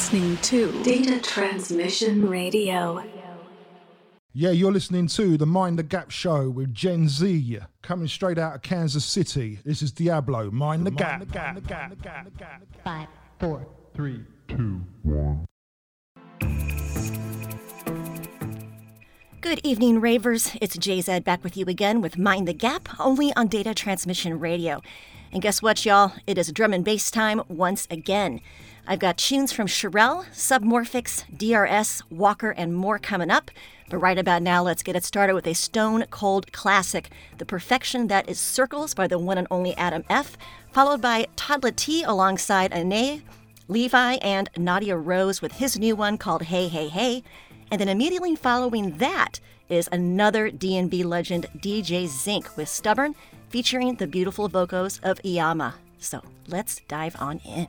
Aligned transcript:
listening 0.00 0.38
to 0.38 0.82
Data 0.82 1.20
Transmission 1.20 2.26
Radio. 2.26 3.04
Yeah, 4.32 4.48
you're 4.48 4.72
listening 4.72 5.08
to 5.08 5.36
the 5.36 5.44
Mind 5.44 5.78
the 5.78 5.82
Gap 5.82 6.10
show 6.10 6.48
with 6.48 6.72
JZ, 6.72 7.66
coming 7.82 8.08
straight 8.08 8.38
out 8.38 8.54
of 8.54 8.62
Kansas 8.62 9.04
City. 9.04 9.58
This 9.62 9.82
is 9.82 9.92
Diablo, 9.92 10.50
Mind 10.50 10.86
the 10.86 10.90
Gap. 10.90 11.24
Five, 12.82 13.08
four, 13.38 13.66
three, 13.94 14.22
two, 14.48 14.80
one. 15.02 15.44
Good 19.42 19.60
evening, 19.62 20.00
ravers. 20.00 20.56
It's 20.62 20.78
JZ 20.78 21.24
back 21.24 21.44
with 21.44 21.58
you 21.58 21.66
again 21.66 22.00
with 22.00 22.16
Mind 22.16 22.48
the 22.48 22.54
Gap, 22.54 22.88
only 22.98 23.34
on 23.34 23.48
Data 23.48 23.74
Transmission 23.74 24.40
Radio. 24.40 24.80
And 25.30 25.42
guess 25.42 25.60
what, 25.60 25.84
y'all? 25.84 26.14
It 26.26 26.38
is 26.38 26.50
drum 26.52 26.72
and 26.72 26.86
bass 26.86 27.10
time 27.10 27.42
once 27.48 27.86
again. 27.90 28.40
I've 28.90 28.98
got 28.98 29.18
tunes 29.18 29.52
from 29.52 29.68
Sherelle, 29.68 30.24
Submorphics, 30.32 31.22
DRS, 31.38 32.02
Walk:r, 32.10 32.50
and 32.50 32.74
more 32.74 32.98
coming 32.98 33.30
up. 33.30 33.52
But 33.88 33.98
right 33.98 34.18
about 34.18 34.42
now, 34.42 34.64
let's 34.64 34.82
get 34.82 34.96
it 34.96 35.04
started 35.04 35.34
with 35.34 35.46
a 35.46 35.54
stone 35.54 36.06
cold 36.10 36.50
classic, 36.50 37.08
The 37.38 37.46
Perfection 37.46 38.08
That 38.08 38.28
Is 38.28 38.40
Circles 38.40 38.94
by 38.94 39.06
the 39.06 39.16
one 39.16 39.38
and 39.38 39.46
only 39.48 39.76
Adam 39.76 40.02
F., 40.10 40.36
followed 40.72 41.00
by 41.00 41.28
Toddla 41.36 41.76
T 41.76 42.02
alongside 42.02 42.72
Ane, 42.72 43.22
Levi, 43.68 44.14
and 44.14 44.50
Nadia 44.56 44.96
Rose 44.96 45.40
with 45.40 45.52
his 45.52 45.78
new 45.78 45.94
one 45.94 46.18
called 46.18 46.42
Hey 46.42 46.66
Hey 46.66 46.88
Hey. 46.88 47.22
And 47.70 47.80
then 47.80 47.88
immediately 47.88 48.34
following 48.34 48.96
that 48.96 49.38
is 49.68 49.88
another 49.92 50.50
D&B 50.50 51.04
legend, 51.04 51.46
DJ 51.58 52.08
Zinc, 52.08 52.56
with 52.56 52.68
Stubborn, 52.68 53.14
featuring 53.50 53.94
the 53.94 54.08
beautiful 54.08 54.48
vocals 54.48 54.98
of 55.04 55.22
Iyamah. 55.22 55.74
So 56.00 56.24
let's 56.48 56.80
dive 56.88 57.14
on 57.20 57.38
in. 57.46 57.68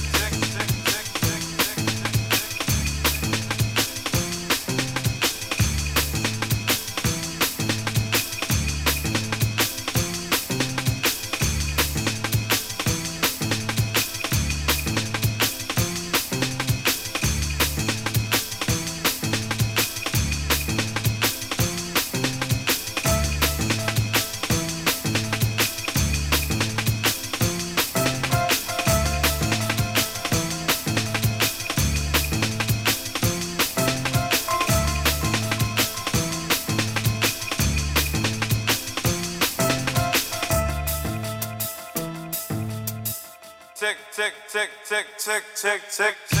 tick. 45.61 45.81
tick, 45.91 46.15
tick, 46.27 46.40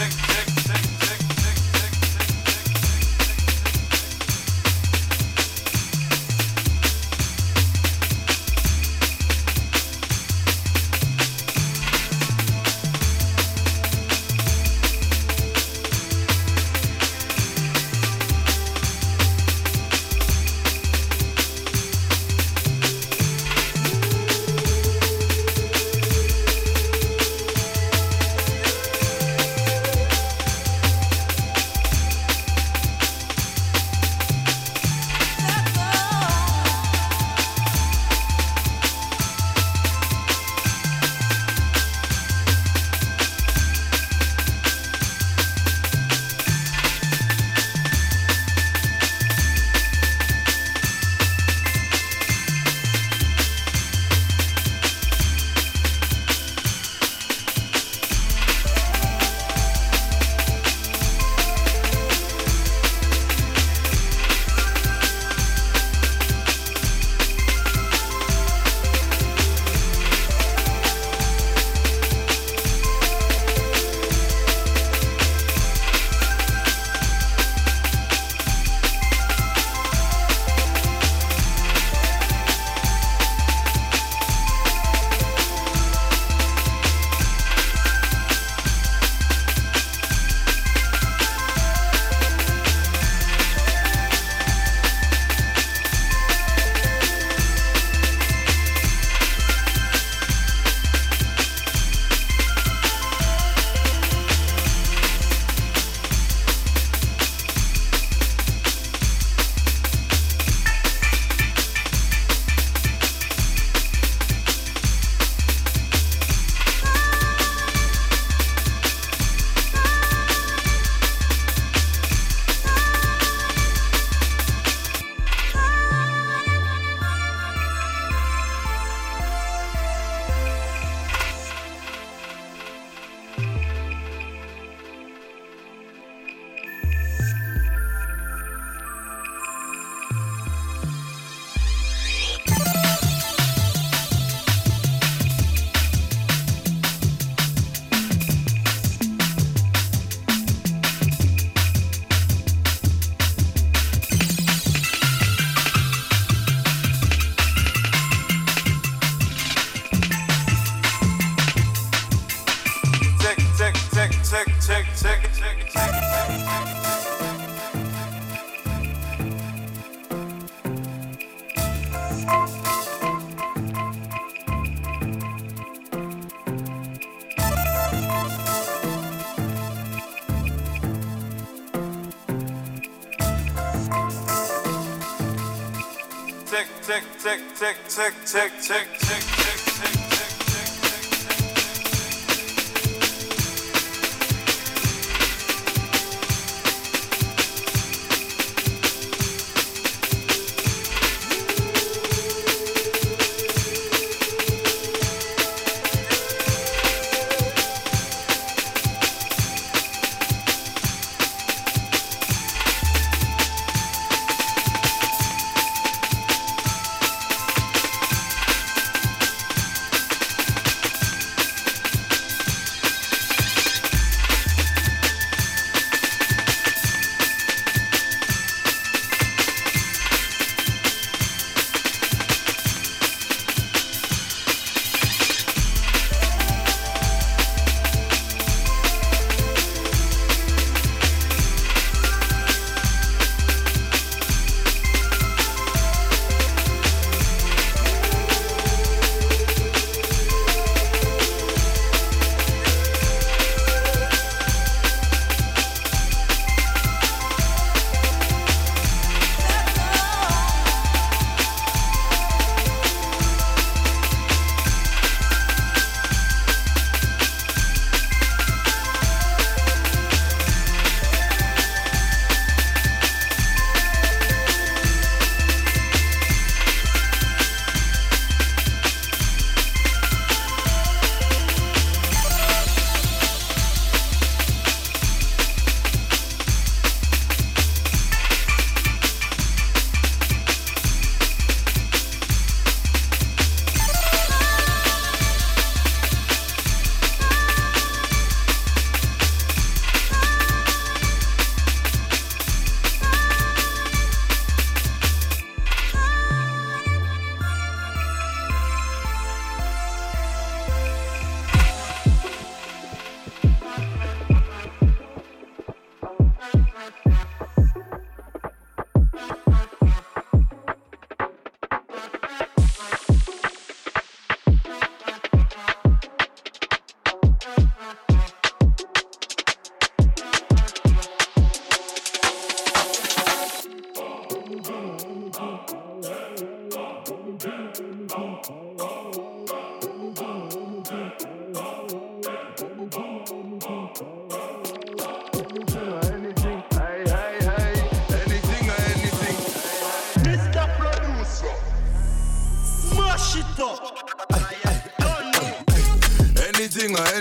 tick, 187.91 188.13
tick, 188.25 188.51
tick. 188.61 189.00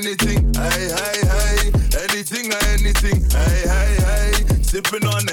anything, 0.00 0.54
hey, 0.54 0.88
hey, 0.88 1.20
hey. 1.28 1.72
Anything, 2.08 2.52
anything, 2.72 3.20
hey, 3.30 3.62
hey, 3.68 3.96
hey. 4.00 4.62
Sipping 4.62 5.06
on 5.06 5.26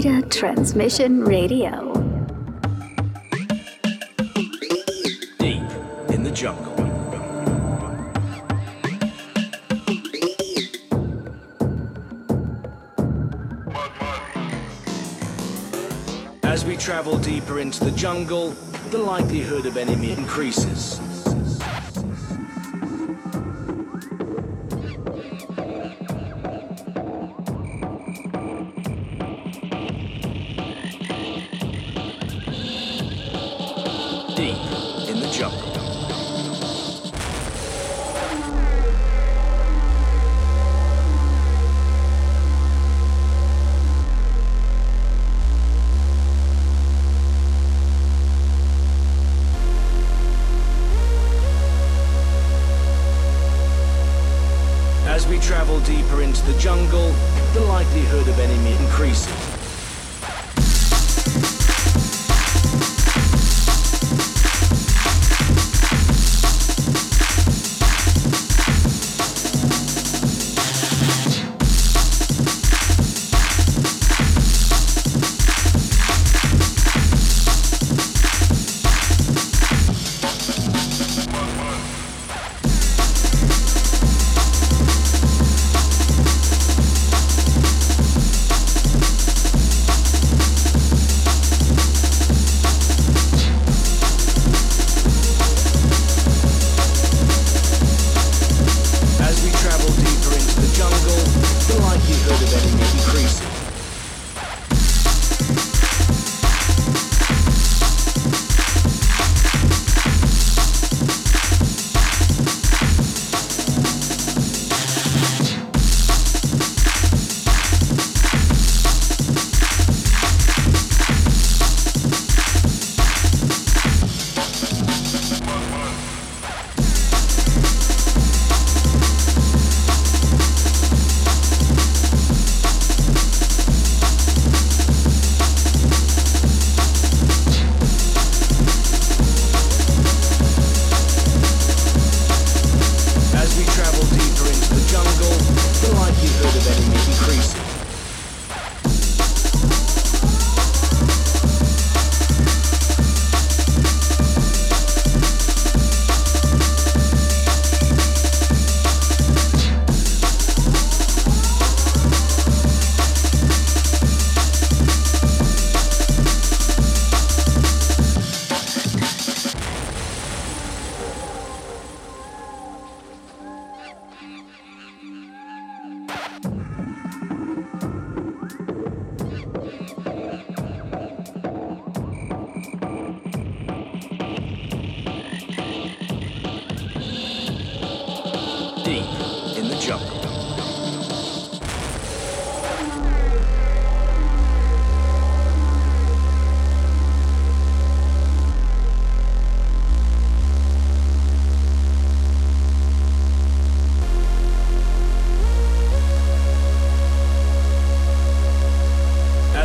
Data 0.00 0.26
Transmission 0.30 1.20
Radio. 1.20 1.92
Deep 5.38 5.62
in 6.08 6.22
the 6.22 6.32
jungle. 6.32 6.72
As 16.44 16.64
we 16.64 16.78
travel 16.78 17.18
deeper 17.18 17.60
into 17.60 17.84
the 17.84 17.90
jungle, 17.90 18.54
the 18.88 18.96
likelihood 18.96 19.66
of 19.66 19.76
enemy 19.76 20.12
increases. 20.12 21.09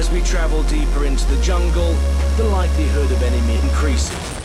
As 0.05 0.11
we 0.11 0.21
travel 0.21 0.61
deeper 0.65 1.05
into 1.05 1.25
the 1.33 1.41
jungle, 1.41 1.91
the 2.37 2.43
likelihood 2.43 3.11
of 3.11 3.23
enemy 3.23 3.55
increases. 3.67 4.44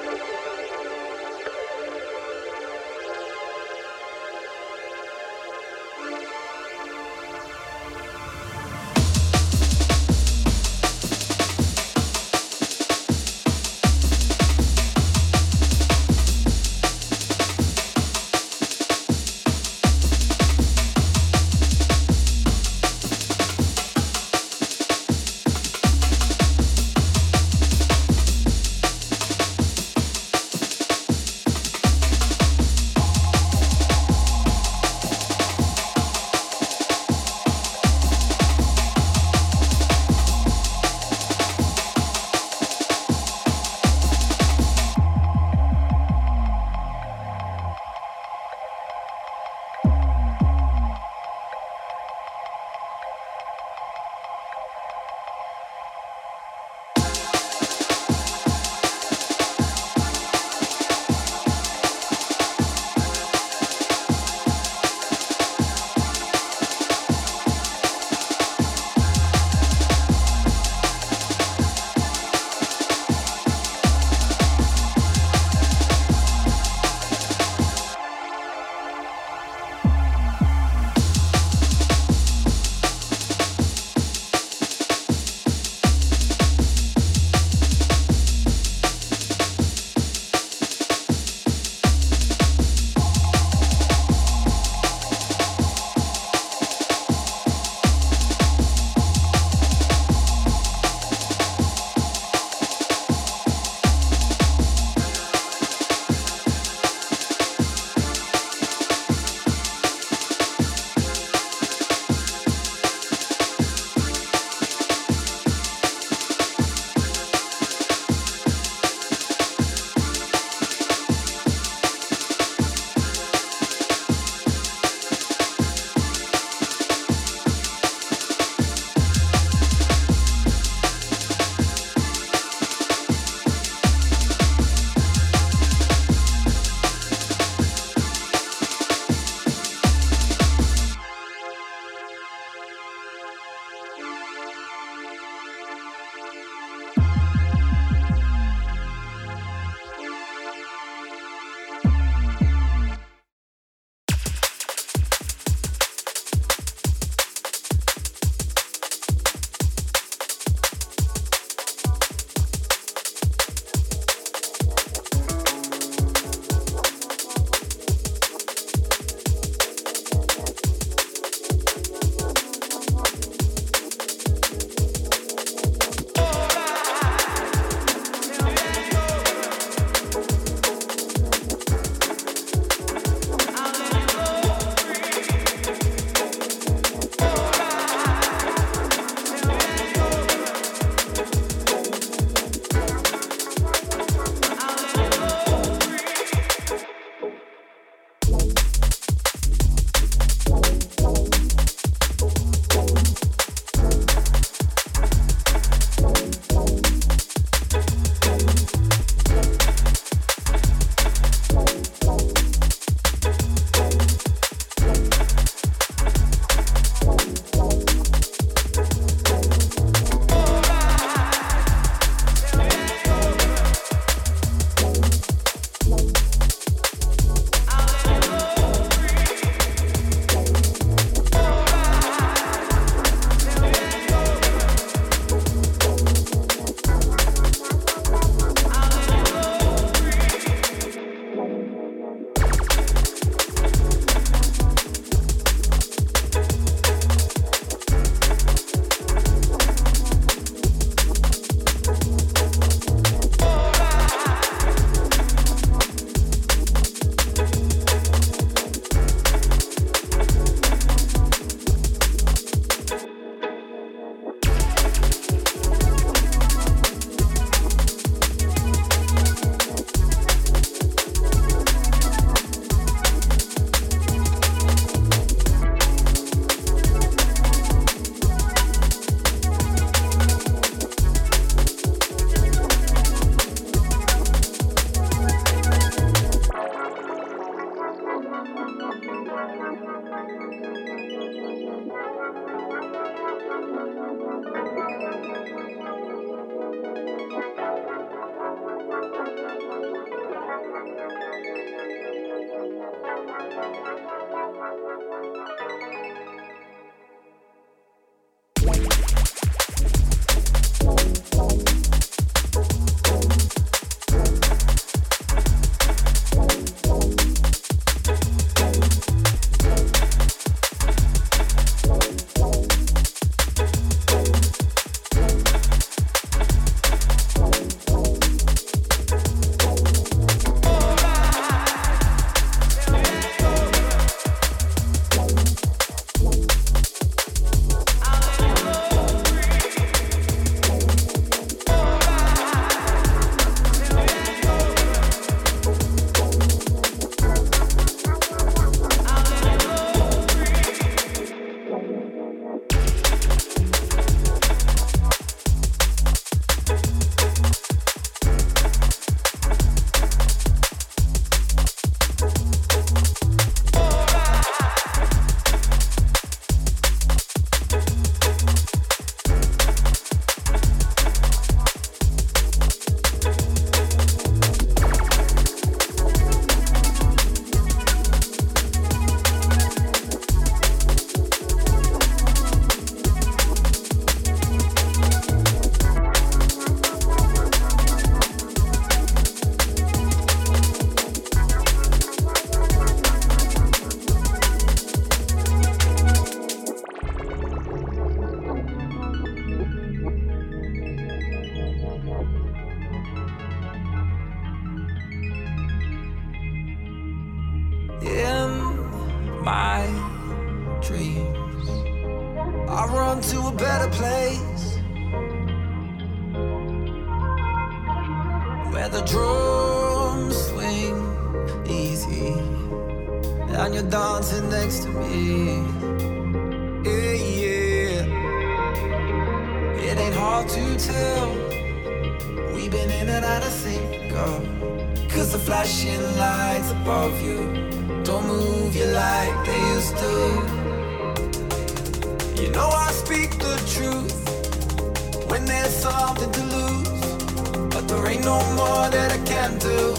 There 447.91 448.07
ain't 448.07 448.23
no 448.23 448.39
more 448.55 448.89
that 448.89 449.11
I 449.11 449.17
can 449.25 449.59
do 449.59 449.93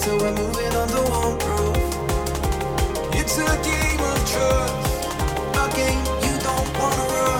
till 0.00 0.18
we're 0.18 0.34
moving 0.34 0.72
on 0.82 0.88
the 0.88 1.02
one 1.22 1.38
roof. 1.46 1.78
It's 3.14 3.38
a 3.38 3.54
game 3.62 4.02
of 4.10 4.18
trust, 4.32 5.06
a 5.54 5.66
game 5.76 6.02
you 6.26 6.34
don't 6.42 6.68
wanna 6.76 7.06
run. 7.14 7.35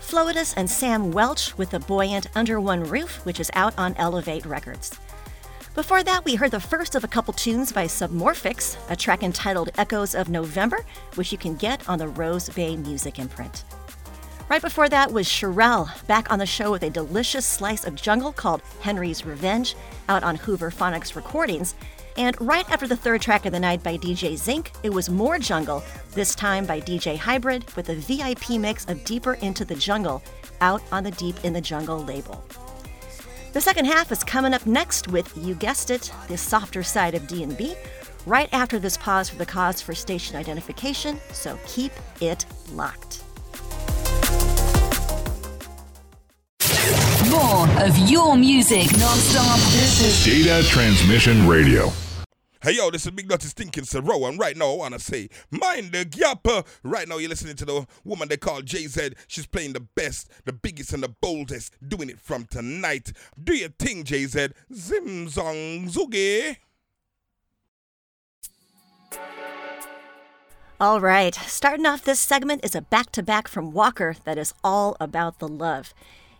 Flowidus 0.00 0.54
and 0.56 0.70
Sam 0.70 1.12
Welch 1.12 1.58
with 1.58 1.70
the 1.70 1.80
buoyant 1.80 2.28
Under 2.34 2.58
One 2.58 2.84
Roof, 2.84 3.26
which 3.26 3.38
is 3.38 3.50
out 3.52 3.78
on 3.78 3.94
Elevate 3.96 4.46
Records. 4.46 4.98
Before 5.74 6.02
that, 6.02 6.24
we 6.24 6.36
heard 6.36 6.52
the 6.52 6.60
first 6.60 6.94
of 6.94 7.04
a 7.04 7.08
couple 7.08 7.34
tunes 7.34 7.70
by 7.70 7.84
Submorphics, 7.84 8.78
a 8.90 8.96
track 8.96 9.22
entitled 9.22 9.68
Echoes 9.76 10.14
of 10.14 10.30
November, 10.30 10.86
which 11.16 11.32
you 11.32 11.36
can 11.36 11.54
get 11.54 11.86
on 11.86 11.98
the 11.98 12.06
Rosebay 12.06 12.78
Music 12.78 13.18
imprint. 13.18 13.62
Right 14.50 14.60
before 14.60 14.88
that 14.88 15.12
was 15.12 15.28
Sherelle, 15.28 16.04
back 16.08 16.32
on 16.32 16.40
the 16.40 16.44
show 16.44 16.72
with 16.72 16.82
a 16.82 16.90
delicious 16.90 17.46
slice 17.46 17.84
of 17.84 17.94
jungle 17.94 18.32
called 18.32 18.62
Henry's 18.80 19.24
Revenge, 19.24 19.76
out 20.08 20.24
on 20.24 20.34
Hoover 20.34 20.72
Phonics 20.72 21.14
Recordings. 21.14 21.76
And 22.16 22.34
right 22.40 22.68
after 22.68 22.88
the 22.88 22.96
third 22.96 23.22
track 23.22 23.46
of 23.46 23.52
the 23.52 23.60
night 23.60 23.84
by 23.84 23.96
DJ 23.96 24.36
Zinc, 24.36 24.72
it 24.82 24.90
was 24.90 25.08
more 25.08 25.38
jungle, 25.38 25.84
this 26.14 26.34
time 26.34 26.66
by 26.66 26.80
DJ 26.80 27.16
Hybrid 27.16 27.64
with 27.76 27.90
a 27.90 27.94
VIP 27.94 28.58
mix 28.60 28.84
of 28.86 29.04
Deeper 29.04 29.34
Into 29.34 29.64
the 29.64 29.76
Jungle, 29.76 30.20
out 30.60 30.82
on 30.90 31.04
the 31.04 31.12
Deep 31.12 31.44
in 31.44 31.52
the 31.52 31.60
Jungle 31.60 32.00
label. 32.00 32.42
The 33.52 33.60
second 33.60 33.84
half 33.84 34.10
is 34.10 34.24
coming 34.24 34.52
up 34.52 34.66
next 34.66 35.06
with, 35.06 35.32
you 35.36 35.54
guessed 35.54 35.92
it, 35.92 36.12
the 36.26 36.36
softer 36.36 36.82
side 36.82 37.14
of 37.14 37.28
D&B, 37.28 37.76
right 38.26 38.48
after 38.52 38.80
this 38.80 38.96
pause 38.96 39.30
for 39.30 39.36
the 39.36 39.46
cause 39.46 39.80
for 39.80 39.94
station 39.94 40.34
identification, 40.34 41.20
so 41.30 41.56
keep 41.68 41.92
it 42.20 42.46
locked. 42.72 43.22
More 47.30 47.68
of 47.84 47.96
your 48.10 48.36
music 48.36 48.90
non-stop. 48.98 49.56
This 49.72 50.00
is 50.26 50.44
Data 50.44 50.66
Transmission 50.68 51.46
Radio. 51.48 51.90
Hey 52.62 52.72
yo, 52.76 52.90
this 52.90 53.06
is 53.06 53.12
Big 53.12 53.26
Dirty 53.26 53.46
Stinking 53.48 53.84
Sero, 53.84 54.26
and 54.26 54.38
right 54.38 54.54
now 54.54 54.72
I 54.72 54.76
wanna 54.76 54.98
say, 54.98 55.30
mind 55.50 55.92
the 55.92 56.04
gap. 56.04 56.46
Uh, 56.46 56.62
Right 56.82 57.08
now 57.08 57.16
you're 57.16 57.30
listening 57.30 57.56
to 57.56 57.64
the 57.64 57.86
woman 58.04 58.28
they 58.28 58.36
call 58.36 58.60
JZ. 58.60 59.14
She's 59.28 59.46
playing 59.46 59.72
the 59.72 59.80
best, 59.80 60.30
the 60.44 60.52
biggest, 60.52 60.92
and 60.92 61.02
the 61.02 61.08
boldest, 61.08 61.76
doing 61.86 62.10
it 62.10 62.20
from 62.20 62.44
tonight. 62.44 63.12
Do 63.42 63.54
your 63.54 63.70
thing, 63.70 64.04
JZ. 64.04 64.52
Zim 64.74 65.26
zong 65.28 65.90
zoogie. 65.90 66.56
All 70.80 70.98
right, 70.98 71.34
starting 71.34 71.84
off 71.84 72.04
this 72.04 72.18
segment 72.18 72.64
is 72.64 72.74
a 72.74 72.80
back 72.80 73.12
to 73.12 73.22
back 73.22 73.48
from 73.48 73.70
Walk:r 73.70 74.16
that 74.24 74.38
is 74.38 74.54
all 74.64 74.96
about 74.98 75.38
the 75.38 75.46
love. 75.46 75.92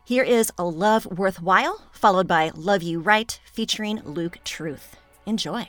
Here 0.02 0.22
is 0.22 0.50
A 0.56 0.64
Love 0.64 1.04
Worthwhile, 1.04 1.82
followed 1.92 2.26
by 2.26 2.50
Love 2.54 2.82
You 2.82 3.00
Right, 3.00 3.38
featuring 3.52 4.00
Luke 4.02 4.38
Truth. 4.42 4.96
Enjoy. 5.26 5.68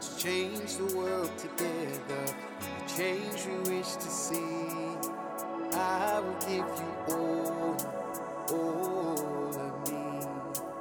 To 0.00 0.16
change 0.16 0.76
the 0.76 0.96
world 0.96 1.36
together, 1.36 1.98
the 2.60 2.94
change 2.96 3.46
we 3.46 3.78
wish 3.78 3.94
to 3.94 4.08
see. 4.08 4.68
I 5.72 6.20
will 6.20 6.38
give 6.46 6.68
you 6.78 7.16
all, 7.16 7.76
all 8.52 9.48
of 9.48 9.90
me. 9.90 10.26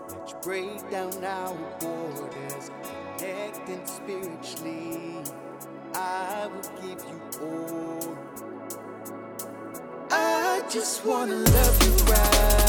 let 0.10 0.30
you 0.30 0.36
break 0.44 0.92
down 0.92 1.24
our 1.24 1.56
borders, 1.80 2.70
connect 3.18 3.68
and 3.70 3.90
spiritually. 3.90 5.24
I 5.96 6.48
will 6.54 6.88
give 6.88 7.04
you 7.04 7.20
all. 7.42 8.18
I 10.12 10.62
just 10.70 11.04
wanna 11.04 11.38
love 11.38 11.84
you 11.84 12.06
right. 12.06 12.67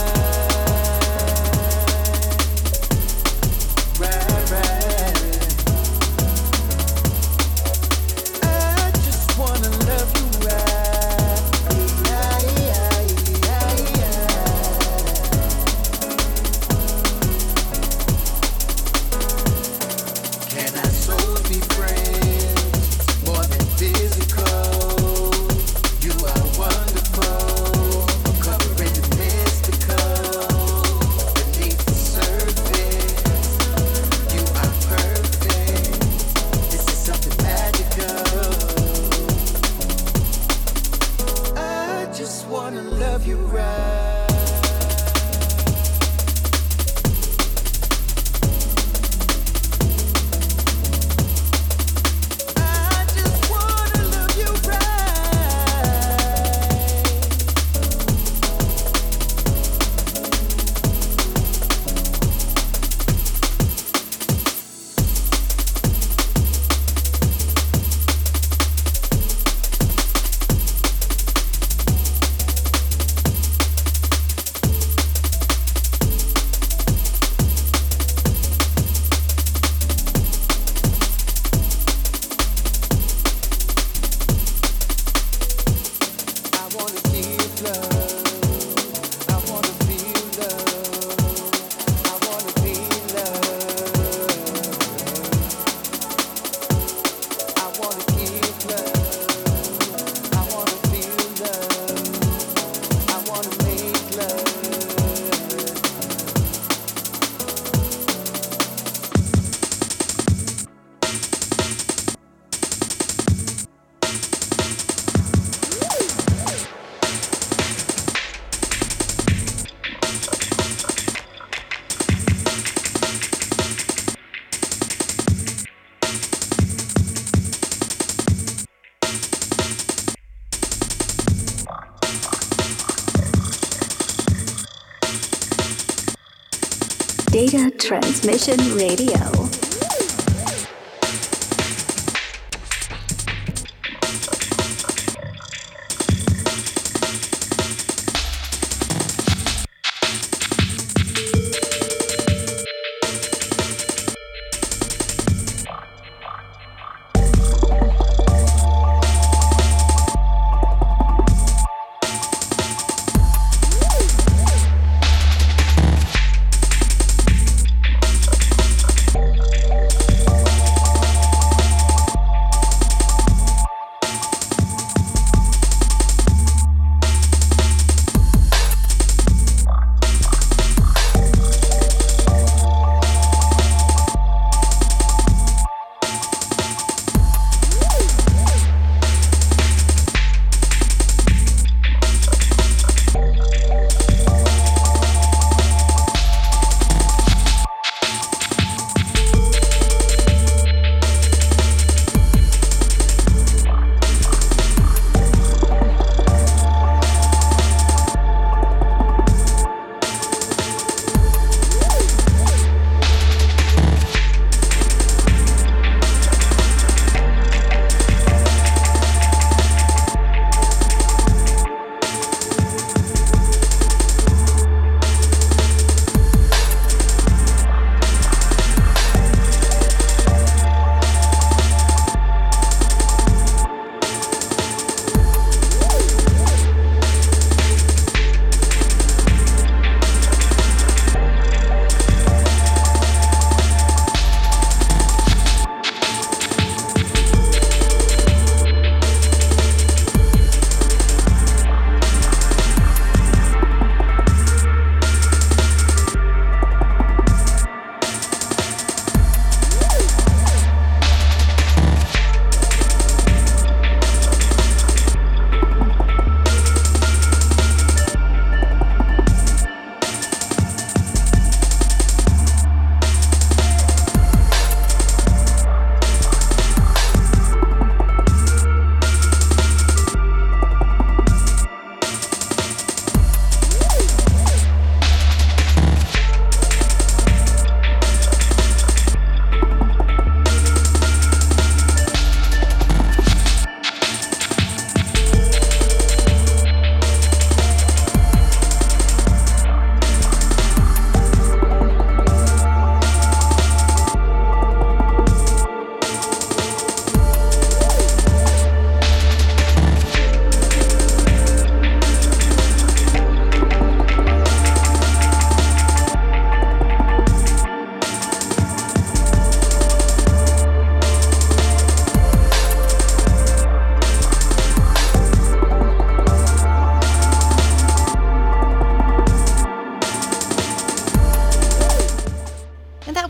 Transmission 138.49 138.79
Radio. 138.79 139.38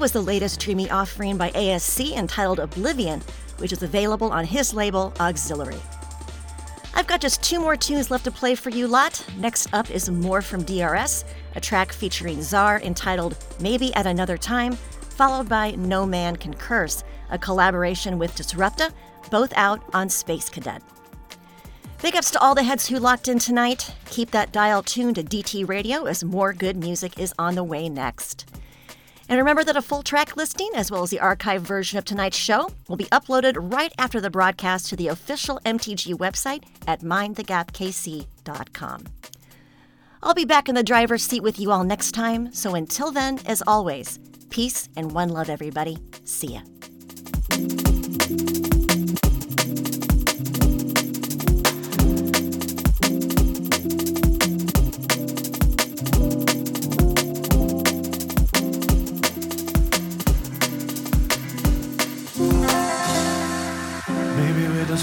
Was 0.09 0.13
the 0.15 0.23
latest 0.23 0.61
dreamy 0.61 0.89
offering 0.89 1.37
by 1.37 1.51
ASC 1.51 2.17
entitled 2.17 2.61
Oblivion, 2.61 3.21
which 3.59 3.73
is 3.73 3.83
available 3.83 4.33
on 4.33 4.47
his 4.47 4.73
label 4.73 5.13
Auxiliary. 5.21 5.77
I've 6.95 7.07
got 7.07 7.21
just 7.21 7.43
two 7.43 7.61
more 7.61 7.77
tunes 7.77 8.11
left 8.11 8.25
to 8.25 8.31
play 8.31 8.55
for 8.55 8.71
you 8.71 8.89
lot. 8.89 9.23
Next 9.37 9.69
up 9.75 9.91
is 9.91 10.09
more 10.09 10.41
from 10.41 10.63
DRS, 10.63 11.27
a 11.57 11.61
track 11.61 11.93
featuring 11.93 12.41
Zar 12.41 12.81
entitled 12.81 13.37
Maybe 13.61 13.93
at 13.97 14.07
Another 14.07 14.39
Time, 14.39 14.73
followed 15.11 15.47
by 15.47 15.73
No 15.73 16.07
Man 16.07 16.37
Can 16.37 16.55
Curse, 16.55 17.05
a 17.29 17.39
collaboration 17.39 18.19
with 18.19 18.35
Disrupta, 18.35 18.91
both 19.31 19.53
out 19.57 19.83
on 19.93 20.09
Space 20.09 20.49
Cadet. 20.49 20.81
Big 22.01 22.17
ups 22.17 22.31
to 22.31 22.41
all 22.41 22.55
the 22.55 22.63
heads 22.63 22.89
who 22.89 22.99
locked 22.99 23.29
in 23.29 23.39
tonight. 23.39 23.95
Keep 24.07 24.31
that 24.31 24.53
dial 24.53 24.83
tuned 24.83 25.17
to 25.17 25.23
DT 25.23 25.69
Radio 25.69 26.07
as 26.07 26.25
more 26.25 26.55
good 26.55 26.79
music 26.79 27.19
is 27.19 27.35
on 27.39 27.57
the 27.57 27.65
way 27.65 27.91
next. 27.91 28.47
And 29.29 29.39
remember 29.39 29.65
that 29.65 29.77
a 29.77 29.83
full 29.83 30.03
track 30.03 30.37
listing, 30.37 30.71
as 30.75 30.91
well 30.91 31.03
as 31.03 31.11
the 31.11 31.19
archived 31.19 31.61
version 31.61 31.99
of 31.99 32.05
tonight's 32.05 32.37
show, 32.37 32.71
will 32.89 32.97
be 32.97 33.05
uploaded 33.07 33.73
right 33.73 33.93
after 33.99 34.21
the 34.21 34.31
broadcast 34.31 34.89
to 34.89 34.97
the 34.97 35.09
official 35.09 35.61
MTG 35.67 36.15
website 36.15 36.65
at 36.87 37.03
mindthegapkc.com. 37.03 39.05
I'll 40.23 40.35
be 40.35 40.45
back 40.45 40.69
in 40.69 40.75
the 40.75 40.83
driver's 40.83 41.23
seat 41.23 41.43
with 41.43 41.61
you 41.61 41.71
all 41.71 41.85
next 41.85 42.13
time, 42.13 42.53
so 42.53 42.75
until 42.75 43.13
then, 43.13 43.39
as 43.47 43.63
always, 43.67 44.19
peace 44.51 44.89
and 44.97 45.13
one 45.13 45.29
love, 45.29 45.49
everybody. 45.49 45.99
See 46.25 46.55
ya. 46.55 46.61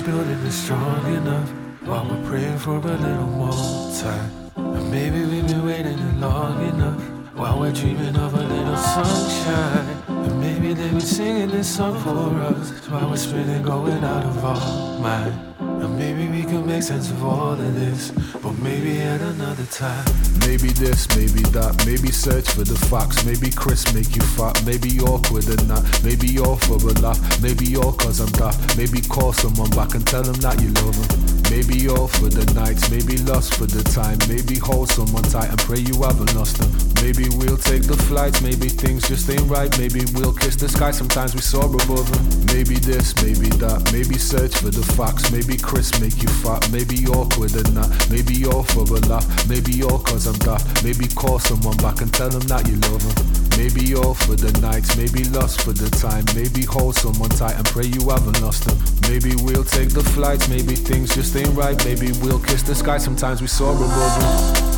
Building 0.06 0.40
is 0.46 0.54
strong 0.54 1.04
enough 1.16 1.50
while 1.82 2.06
we're 2.08 2.30
praying 2.30 2.58
for 2.60 2.76
a 2.76 2.80
little 2.80 3.26
more 3.26 3.92
time. 4.00 4.30
And 4.56 4.92
maybe 4.92 5.26
we've 5.26 5.48
been 5.48 5.66
waiting 5.66 6.22
long 6.22 6.62
enough 6.62 7.02
while 7.34 7.60
we're 7.60 7.72
dreaming 7.74 8.16
of 8.16 8.36
a 8.36 8.44
little 8.44 8.78
sunshine. 8.78 9.88
And 10.08 10.40
maybe 10.40 10.74
they've 10.76 10.92
been 10.92 11.02
singing 11.02 11.50
this 11.50 11.76
song 11.76 12.00
for 12.02 12.20
us 12.40 12.88
while 12.88 13.10
we're 13.10 13.18
spinning, 13.18 13.64
going 13.64 14.04
out 14.04 14.26
of 14.26 14.46
our 14.46 15.00
mind. 15.00 15.55
Maybe 15.98 16.28
we 16.28 16.44
could 16.44 16.66
make 16.66 16.84
sense 16.84 17.10
of 17.10 17.24
all 17.24 17.54
of 17.54 17.76
this, 17.76 18.12
but 18.42 18.54
maybe 18.60 19.00
at 19.02 19.22
another 19.22 19.66
time. 19.66 20.06
Maybe 20.40 20.70
this, 20.70 21.08
maybe 21.16 21.42
that, 21.52 21.86
maybe 21.86 22.12
search 22.12 22.50
for 22.50 22.64
the 22.64 22.76
facts. 22.76 23.26
Maybe 23.26 23.50
Chris 23.50 23.92
make 23.94 24.16
you 24.16 24.22
fat, 24.22 24.62
maybe 24.66 25.00
awkward 25.00 25.48
and 25.48 25.70
that. 25.70 26.02
Maybe 26.04 26.28
you're 26.28 26.58
for 26.58 26.76
a 26.76 26.94
laugh, 27.02 27.20
maybe 27.42 27.66
you're 27.66 27.94
cause 27.94 28.20
I'm 28.20 28.32
daft. 28.32 28.78
Maybe 28.78 29.02
call 29.02 29.34
someone 29.34 29.70
back 29.72 29.96
and 29.96 30.06
tell 30.06 30.24
them 30.24 30.36
that 30.42 30.62
you 30.62 30.70
love 30.82 30.96
them. 30.96 31.35
Maybe 31.50 31.78
you're 31.78 32.08
for 32.08 32.30
the 32.30 32.46
nights, 32.54 32.90
maybe 32.90 33.18
lost 33.24 33.54
for 33.56 33.66
the 33.66 33.84
time. 33.84 34.18
Maybe 34.28 34.58
hold 34.60 34.90
someone 34.90 35.24
tight 35.24 35.50
and 35.50 35.60
pray 35.60 35.80
you 35.80 36.02
haven't 36.02 36.34
lost 36.36 36.58
them. 36.58 36.72
Maybe 37.02 37.30
we'll 37.38 37.58
take 37.58 37.84
the 37.84 37.98
flights, 38.10 38.42
maybe 38.42 38.68
things 38.68 39.08
just 39.08 39.30
ain't 39.30 39.48
right. 39.50 39.70
Maybe 39.78 40.02
we'll 40.14 40.34
kiss 40.34 40.56
the 40.56 40.68
sky, 40.70 40.92
sometimes 40.92 41.36
we 41.36 41.42
soar 41.42 41.66
above 41.66 42.10
them. 42.12 42.46
Maybe 42.54 42.76
this, 42.76 43.16
maybe 43.22 43.50
that, 43.62 43.92
maybe 43.94 44.18
search 44.18 44.56
for 44.58 44.70
the 44.70 44.84
facts. 44.98 45.32
Maybe 45.32 45.58
Chris 45.58 45.94
make 46.02 46.18
you 46.22 46.30
fat, 46.42 46.70
maybe 46.72 47.06
awkward 47.08 47.54
and 47.54 47.78
that. 47.78 47.90
Maybe 48.10 48.34
you're 48.34 48.64
for 48.64 48.84
a 48.84 49.00
laugh, 49.06 49.28
maybe 49.48 49.72
you're 49.74 50.00
cause 50.00 50.28
I'm 50.28 50.40
daft. 50.40 50.84
Maybe 50.84 51.08
call 51.08 51.40
someone 51.40 51.78
back 51.78 52.02
and 52.02 52.12
tell 52.14 52.30
them 52.30 52.48
that 52.48 52.68
you 52.68 52.76
love 52.90 53.04
them. 53.06 53.45
Maybe 53.58 53.86
you're 53.86 54.14
for 54.14 54.36
the 54.36 54.52
night, 54.60 54.84
maybe 54.98 55.24
lost 55.32 55.62
for 55.62 55.72
the 55.72 55.90
time. 55.90 56.26
Maybe 56.36 56.68
hold 56.68 56.96
someone 56.96 57.30
tight 57.30 57.56
and 57.56 57.66
pray 57.66 57.86
you 57.88 58.10
haven't 58.10 58.42
lost 58.42 58.68
them. 58.68 58.78
Maybe 59.08 59.32
we'll 59.48 59.64
take 59.64 59.90
the 59.90 60.04
flights, 60.04 60.50
maybe 60.50 60.76
things 60.76 61.16
just 61.16 61.36
ain't 61.36 61.56
right. 61.56 61.78
Maybe 61.86 62.12
we'll 62.20 62.40
kiss 62.40 62.64
the 62.64 62.76
sky, 62.76 62.98
sometimes 62.98 63.40
we 63.42 63.48
soar 63.48 63.72
above 63.72 64.14
them. 64.20 64.76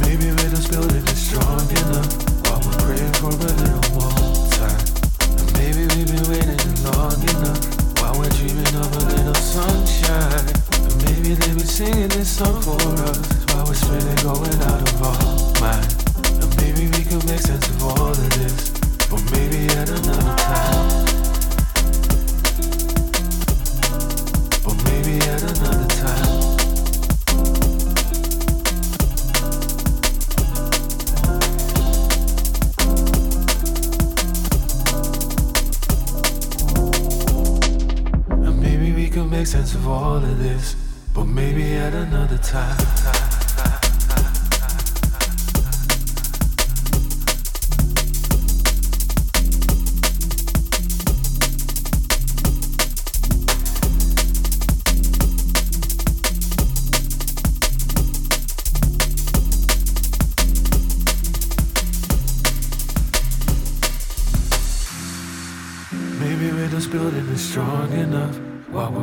Maybe 0.00 0.32
we're 0.32 0.48
just 0.48 0.72
building 0.72 1.04
it 1.04 1.12
strong 1.12 1.60
enough 1.60 2.08
while 2.48 2.60
we're 2.64 2.80
praying 2.88 3.14
for 3.20 3.36
a 3.36 3.52
little 3.52 3.84
more 3.92 4.16
time. 4.56 4.80
And 5.36 5.48
maybe 5.60 5.84
we've 5.92 6.08
been 6.08 6.24
waiting 6.32 6.76
long 6.88 7.20
enough 7.20 7.60
while 8.00 8.16
we're 8.16 8.32
dreaming 8.32 8.74
of 8.80 8.90
a 8.96 9.02
little 9.12 9.36
sunshine. 9.36 10.48
And 10.88 10.96
maybe 11.04 11.36
they've 11.36 11.52
been 11.52 11.68
singing 11.68 12.08
this 12.08 12.32
song 12.32 12.64
for 12.64 12.80
us 12.80 13.20
while 13.52 13.68
we're 13.68 13.76
spinning, 13.76 14.16
going 14.24 14.56
out 14.64 14.88
of 14.88 15.02
our 15.04 15.60
mind. 15.60 16.09
Make 17.30 17.40
sense 17.40 17.68
of 17.68 17.84
all 17.84 18.10
of 18.10 18.30
this, 18.30 18.70
but 19.08 19.22
maybe 19.30 19.66
at 19.76 19.88
another 19.88 20.36
time. 20.36 21.04
But 24.64 24.76
maybe 24.84 25.18
at 25.28 25.42
another 25.42 25.86
time. 25.94 26.48
And 38.44 38.60
maybe 38.60 38.92
we 38.92 39.08
could 39.08 39.30
make 39.30 39.46
sense 39.46 39.74
of 39.74 39.86
all 39.86 40.16
of 40.16 40.38
this, 40.38 40.74
but 41.14 41.26
maybe 41.26 41.74
at 41.74 41.94
another 41.94 42.38
time. 42.38 43.19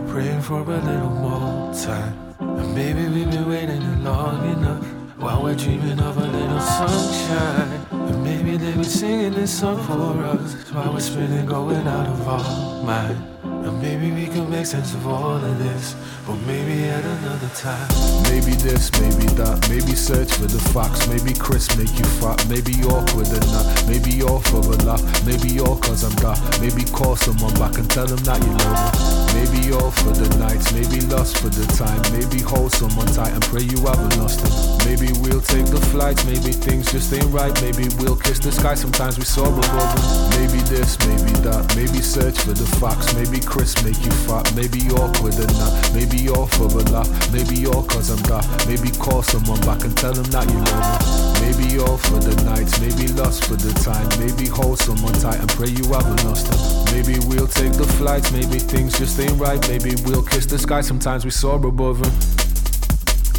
Praying 0.07 0.41
for 0.41 0.59
a 0.61 0.63
little 0.63 1.09
more 1.09 1.73
time. 1.73 2.13
And 2.39 2.73
maybe 2.73 3.07
we've 3.07 3.29
been 3.29 3.47
waiting 3.49 4.03
long 4.03 4.43
enough 4.51 4.85
while 5.17 5.43
we're 5.43 5.55
dreaming 5.55 5.99
of 5.99 6.17
a 6.17 6.25
little 6.25 6.59
sunshine. 6.59 7.71
And 7.91 8.23
maybe 8.23 8.57
they've 8.57 8.75
been 8.75 8.83
singing 8.83 9.33
this 9.33 9.59
song 9.59 9.83
for 9.83 10.23
us 10.23 10.71
while 10.71 10.93
we're 10.93 10.99
spinning, 10.99 11.45
going 11.45 11.87
out 11.87 12.07
of 12.07 12.27
our 12.27 12.83
mind. 12.83 13.17
And 13.43 13.81
maybe 13.81 14.11
we 14.11 14.27
can 14.27 14.49
make 14.49 14.65
sense 14.65 14.93
of 14.93 15.05
all 15.07 15.35
of 15.35 15.59
this, 15.59 15.95
but 16.25 16.35
maybe 16.47 16.85
at 16.85 17.03
another 17.03 17.49
time. 17.49 17.89
Maybe 18.23 18.53
this, 18.55 18.91
maybe 19.01 19.25
that, 19.35 19.67
maybe 19.69 19.93
search 19.93 20.31
for 20.31 20.47
the 20.47 20.59
facts. 20.71 21.07
Maybe 21.07 21.33
Chris 21.37 21.67
make 21.77 21.91
you 21.99 22.05
fat, 22.05 22.47
maybe 22.47 22.81
awkward 22.83 23.27
and 23.27 23.43
that. 23.51 23.85
Maybe 23.87 24.11
you're 24.11 24.39
for 24.39 24.61
a 24.61 24.77
laugh, 24.87 25.03
maybe 25.25 25.49
you're 25.49 25.77
cause 25.79 26.03
I'm 26.03 26.15
daft. 26.15 26.61
Maybe 26.61 26.83
call 26.85 27.17
someone 27.17 27.53
back 27.55 27.77
and 27.77 27.89
tell 27.89 28.05
them 28.05 28.23
that 28.23 28.41
you 28.41 28.51
love 28.51 29.25
them. 29.25 29.26
Maybe 29.37 29.69
you're 29.69 29.91
for 29.91 30.13
the 30.17 30.29
nights, 30.41 30.73
maybe 30.73 30.99
lost 31.13 31.37
for 31.37 31.49
the 31.49 31.65
time. 31.77 32.01
Maybe 32.09 32.41
hold 32.41 32.73
someone 32.73 33.05
tight 33.13 33.31
and 33.31 33.43
pray 33.43 33.61
you 33.61 33.77
haven't 33.85 34.17
lost 34.17 34.41
them. 34.41 34.51
Maybe 34.89 35.13
we'll 35.21 35.45
take 35.45 35.69
the 35.69 35.79
flights, 35.93 36.25
maybe 36.25 36.51
things 36.51 36.91
just 36.91 37.13
ain't 37.13 37.29
right. 37.29 37.53
Maybe 37.61 37.85
we'll 38.01 38.17
kiss 38.17 38.39
the 38.39 38.51
sky, 38.51 38.73
sometimes 38.73 39.17
we 39.17 39.25
soar 39.25 39.47
above 39.47 39.91
them. 39.93 40.41
Maybe 40.41 40.59
this, 40.65 40.97
maybe 41.05 41.33
that, 41.45 41.69
maybe 41.77 42.01
search 42.01 42.39
for 42.39 42.53
the 42.57 42.65
facts. 42.81 43.13
Maybe 43.13 43.39
Chris 43.39 43.77
make 43.85 44.01
you 44.03 44.11
fat, 44.25 44.49
maybe 44.55 44.81
awkward 44.89 45.37
and 45.37 45.53
that. 45.61 45.91
Maybe 45.93 46.17
you're 46.17 46.47
for 46.57 46.65
a 46.65 46.83
laugh, 46.89 47.09
maybe 47.31 47.55
you're 47.61 47.83
cause 47.85 48.09
I'm 48.09 48.21
daft. 48.25 48.67
Maybe 48.67 48.89
call 48.97 49.21
someone 49.21 49.61
back 49.61 49.83
and 49.85 49.95
tell 49.95 50.13
them 50.13 50.25
that 50.33 50.49
you 50.49 50.57
love 50.57 51.05
them. 51.05 51.06
Maybe 51.41 51.73
you're 51.73 51.97
for 51.97 52.19
the 52.19 52.35
nights, 52.43 52.79
maybe 52.79 53.07
lost 53.13 53.45
for 53.45 53.55
the 53.55 53.73
time. 53.83 54.07
Maybe 54.19 54.47
hold 54.49 54.79
someone 54.79 55.13
tight 55.13 55.39
and 55.39 55.49
pray 55.49 55.69
you 55.69 55.85
haven't 55.91 56.23
lost 56.25 56.49
them. 56.49 56.59
Maybe 56.95 57.19
we'll 57.27 57.47
take 57.47 57.73
the 57.73 57.87
flights, 57.97 58.31
maybe 58.31 58.59
things 58.59 58.97
just 58.97 59.19
ain't 59.19 59.39
right. 59.39 59.61
Maybe 59.69 59.95
we'll 60.05 60.23
kiss 60.23 60.45
the 60.45 60.59
sky, 60.59 60.81
sometimes 60.81 61.25
we 61.25 61.31
soar 61.31 61.55
above 61.65 61.99
them. 62.01 62.13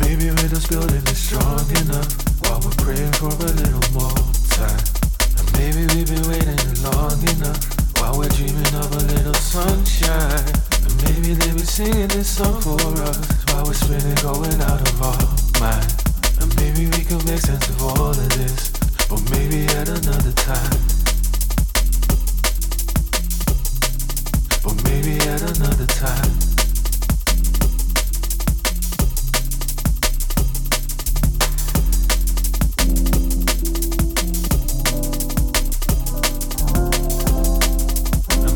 Maybe 0.01 0.31
we're 0.31 0.49
just 0.49 0.71
building 0.71 1.03
it 1.03 1.19
strong 1.19 1.67
enough 1.83 2.11
while 2.47 2.61
we're 2.63 2.79
praying 2.79 3.13
for 3.19 3.35
a 3.35 3.53
little 3.59 3.87
more 3.93 4.15
time. 4.55 4.79
And 5.39 5.47
maybe 5.59 5.83
we've 5.95 6.07
been 6.07 6.27
waiting 6.31 6.83
long 6.87 7.19
enough 7.35 7.61
while 7.99 8.17
we're 8.19 8.31
dreaming 8.31 8.75
of 8.79 8.89
a 8.95 9.03
little 9.13 9.35
sunshine. 9.35 10.47
And 10.87 10.95
maybe 11.03 11.35
they've 11.35 11.57
been 11.57 11.67
singing 11.67 12.09
this 12.09 12.29
song 12.29 12.61
for 12.61 12.79
us 13.03 13.19
while 13.53 13.67
we're 13.67 13.75
spinning, 13.75 14.15
going 14.23 14.61
out 14.63 14.81
of 14.81 15.03
our 15.03 15.61
mind. 15.61 16.08
Maybe 16.59 16.87
we 16.87 17.05
can 17.05 17.19
make 17.25 17.41
sense 17.41 17.69
of 17.69 17.83
all 17.83 18.11
of 18.11 18.29
this, 18.39 18.71
but 19.09 19.21
maybe 19.31 19.65
at 19.77 19.89
another 19.89 20.33
time. 20.33 20.79
Maybe 24.85 25.17
at 25.29 25.43
another 25.43 25.87
time. 25.87 26.33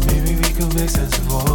Maybe 0.06 0.36
we 0.36 0.52
can 0.52 0.68
make 0.74 0.90
sense 0.90 1.18
of 1.18 1.32
all 1.32 1.51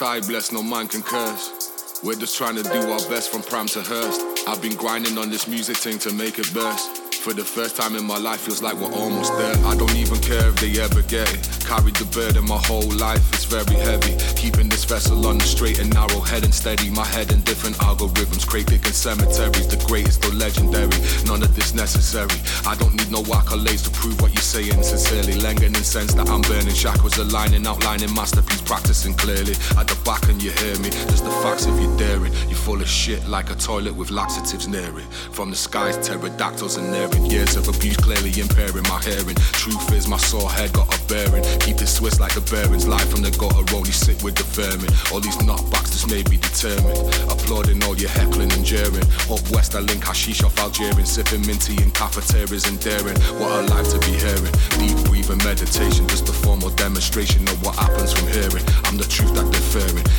Who 0.00 0.18
the 0.18 0.26
bless, 0.28 0.50
no 0.50 0.62
man 0.62 0.88
can 0.88 1.02
curse. 1.02 2.00
We're 2.02 2.14
just 2.14 2.34
trying 2.34 2.56
to 2.56 2.62
do 2.62 2.90
our 2.90 3.06
best 3.10 3.30
from 3.30 3.42
prime 3.42 3.66
to 3.66 3.82
Hearst. 3.82 4.48
I've 4.48 4.62
been 4.62 4.74
grinding 4.74 5.18
on 5.18 5.28
this 5.28 5.46
music 5.46 5.76
thing 5.76 5.98
to 5.98 6.10
make 6.14 6.38
it 6.38 6.50
burst. 6.54 7.14
For 7.16 7.34
the 7.34 7.44
first 7.44 7.76
time 7.76 7.94
in 7.96 8.06
my 8.06 8.16
life, 8.16 8.40
feels 8.40 8.62
like 8.62 8.76
we're 8.76 8.94
almost 8.94 9.36
there. 9.36 9.54
I 9.66 9.76
don't 9.76 9.94
even 9.96 10.18
care 10.20 10.48
if 10.48 10.56
they 10.56 10.80
ever 10.80 11.02
get 11.02 11.28
it. 11.28 11.59
Carried 11.70 11.94
the 11.94 12.04
burden 12.06 12.48
my 12.48 12.58
whole 12.58 12.90
life. 12.98 13.22
It's 13.32 13.44
very 13.44 13.78
heavy. 13.78 14.18
Keeping 14.34 14.68
this 14.68 14.82
vessel 14.84 15.24
on 15.28 15.38
the 15.38 15.44
straight 15.44 15.78
and 15.78 15.94
narrow, 15.94 16.18
head 16.18 16.42
and 16.42 16.52
steady. 16.52 16.90
My 16.90 17.04
head 17.04 17.30
in 17.30 17.42
different 17.42 17.76
algorithms, 17.76 18.44
crate 18.44 18.66
digging 18.66 18.90
cemeteries, 18.90 19.68
the 19.68 19.78
greatest 19.86 20.20
the 20.22 20.34
legendary. 20.34 20.98
None 21.30 21.44
of 21.44 21.54
this 21.54 21.72
necessary. 21.72 22.34
I 22.66 22.74
don't 22.74 22.96
need 22.96 23.12
no 23.12 23.22
accolades 23.22 23.84
to 23.84 23.90
prove 23.90 24.20
what 24.20 24.34
you're 24.34 24.42
saying 24.42 24.82
sincerely. 24.82 25.38
Langan 25.38 25.76
incense 25.76 26.12
that 26.14 26.28
I'm 26.28 26.42
burning, 26.42 26.74
chakras 26.74 27.22
aligning, 27.22 27.64
outlining 27.64 28.12
masterpiece, 28.14 28.62
practicing 28.62 29.14
clearly. 29.14 29.54
At 29.78 29.86
the 29.86 29.96
back 30.04 30.28
and 30.28 30.42
you 30.42 30.50
hear 30.50 30.76
me, 30.82 30.90
just 31.06 31.22
the 31.22 31.30
facts 31.38 31.66
if 31.66 31.80
you're 31.80 31.96
daring. 31.96 32.32
You're 32.50 32.58
full 32.58 32.82
of 32.82 32.88
shit 32.88 33.24
like 33.28 33.48
a 33.50 33.54
toilet 33.54 33.94
with 33.94 34.10
laxatives 34.10 34.66
near 34.66 34.98
it. 34.98 35.06
From 35.30 35.50
the 35.50 35.56
skies, 35.56 35.96
pterodactyls 35.98 36.78
and 36.78 36.90
near 36.90 37.06
it. 37.06 37.30
Years 37.30 37.54
of 37.54 37.68
abuse 37.68 37.96
clearly 37.96 38.34
impairing 38.40 38.88
my 38.90 38.98
hearing. 39.06 39.38
Truth 39.54 39.92
is, 39.92 40.08
my 40.08 40.18
sore 40.18 40.50
head 40.50 40.72
got 40.72 40.90
a 40.90 40.98
bearing. 41.06 41.44
Keep 41.64 41.82
it 41.82 41.88
Swiss 41.88 42.20
like 42.20 42.34
the 42.34 42.44
bearings. 42.50 42.86
Live 42.86 43.08
from 43.08 43.22
the 43.22 43.30
gutter, 43.32 43.64
only 43.74 43.92
sit 43.92 44.22
with 44.22 44.36
the 44.36 44.44
vermin. 44.52 44.90
All 45.12 45.20
these 45.20 45.36
knockbacks 45.38 45.92
just 45.92 46.10
made 46.10 46.28
me 46.30 46.36
determined. 46.36 46.98
Applauding 47.30 47.82
all 47.84 47.96
your 47.96 48.10
heckling 48.10 48.52
and 48.52 48.64
jeering. 48.64 49.06
Up 49.30 49.42
west, 49.50 49.74
I 49.74 49.80
link 49.80 50.04
hashish 50.04 50.42
off 50.42 50.58
Algerian. 50.58 51.06
Sipping 51.06 51.46
minty 51.46 51.80
in 51.82 51.90
cafeterias 51.90 52.66
and 52.68 52.78
daring. 52.80 53.18
What 53.40 53.50
a 53.52 53.62
life 53.72 53.88
to 53.94 53.98
be 54.04 54.14
hearing. 54.18 54.54
Deep 54.78 54.98
breathing 55.08 55.42
meditation, 55.44 56.06
just 56.08 56.28
a 56.28 56.32
formal 56.32 56.70
demonstration 56.70 57.46
of 57.48 57.56
what 57.64 57.76
happens 57.76 58.12
from 58.12 58.28
hearing. 58.28 58.64
I'm 58.84 58.96
the 58.96 59.08
truth 59.08 59.34
that 59.34 59.46
they're. 59.50 59.60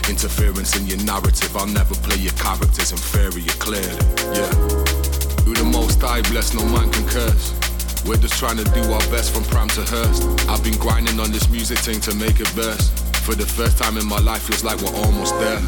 Interference 0.10 0.76
in 0.76 0.88
your 0.88 0.98
narrative. 1.06 1.56
I'll 1.56 1.68
never 1.68 1.96
play 1.96 2.18
your 2.18 2.34
characters 2.34 2.92
inferior, 2.92 3.48
clearly. 3.60 3.88
Yeah. 4.34 4.52
Who 5.46 5.54
the 5.54 5.64
most 5.64 6.04
I 6.04 6.22
bless, 6.22 6.54
no 6.54 6.64
man 6.66 6.92
can 6.92 7.08
curse. 7.08 7.61
We're 8.06 8.18
just 8.18 8.38
trying 8.40 8.58
to 8.58 8.64
do 8.64 8.82
our 8.92 9.00
best 9.12 9.34
from 9.34 9.44
prime 9.44 9.70
to 9.70 9.82
Hearst. 9.82 10.50
I've 10.50 10.64
been 10.64 10.78
grinding 10.78 11.20
on 11.20 11.32
this 11.32 11.48
music 11.50 11.78
thing 11.80 12.00
to 12.02 12.16
make 12.16 12.40
it 12.40 12.50
burst. 12.56 12.92
For 13.18 13.36
the 13.36 13.46
first 13.46 13.78
time 13.78 13.98
in 13.98 14.06
my 14.08 14.20
life, 14.20 14.42
feels 14.44 14.64
like 14.64 14.82
we're 14.82 14.96
almost 15.06 15.38
there. 15.40 15.62